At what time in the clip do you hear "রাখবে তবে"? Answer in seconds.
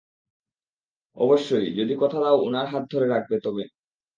3.07-3.63